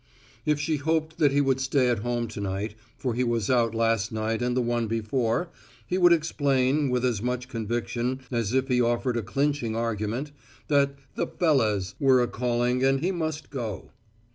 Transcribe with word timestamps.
If 0.47 0.59
she 0.59 0.77
hoped 0.77 1.19
that 1.19 1.31
he 1.31 1.41
would 1.41 1.59
stay 1.61 1.87
at 1.87 1.99
home 1.99 2.27
to 2.29 2.41
night, 2.41 2.73
for 2.97 3.13
he 3.13 3.23
was 3.23 3.51
out 3.51 3.75
last 3.75 4.11
night 4.11 4.41
and 4.41 4.57
the 4.57 4.61
one 4.63 4.87
before, 4.87 5.49
he 5.85 5.99
would 5.99 6.11
explain, 6.11 6.89
with 6.89 7.05
as 7.05 7.21
much 7.21 7.47
conviction 7.47 8.21
as 8.31 8.51
if 8.51 8.67
he 8.67 8.81
offered 8.81 9.15
a 9.17 9.21
clinching 9.21 9.75
argument, 9.75 10.31
that 10.69 10.95
"the 11.13 11.27
fellahs" 11.27 11.93
were 11.99 12.19
a 12.19 12.27
calling 12.27 12.83
and 12.83 13.01
he 13.01 13.11
must 13.11 13.51
go. 13.51 13.91